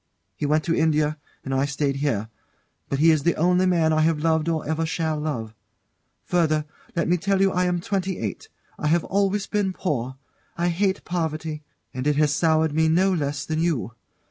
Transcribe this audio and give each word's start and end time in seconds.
He 0.35 0.47
went 0.47 0.63
to 0.63 0.73
India, 0.75 1.19
and 1.45 1.53
I 1.53 1.65
stayed 1.65 1.97
here; 1.97 2.27
but 2.89 2.97
he 2.97 3.11
is 3.11 3.21
the 3.21 3.35
only 3.35 3.67
man 3.67 3.93
I 3.93 4.01
have 4.01 4.17
loved 4.17 4.49
or 4.49 4.67
ever 4.67 4.83
shall 4.83 5.19
love. 5.19 5.53
Further, 6.25 6.65
let 6.95 7.07
me 7.07 7.17
tell 7.17 7.39
you 7.39 7.51
I 7.51 7.65
am 7.65 7.79
twenty 7.79 8.17
eight; 8.17 8.49
I 8.79 8.87
have 8.87 9.03
always 9.03 9.45
been 9.45 9.73
poor 9.73 10.15
I 10.57 10.69
hate 10.69 11.05
poverty, 11.05 11.61
and 11.93 12.07
it 12.07 12.15
has 12.15 12.33
soured 12.33 12.73
me 12.73 12.87
no 12.89 13.13
less 13.13 13.45
than 13.45 13.59
you. 13.59 13.91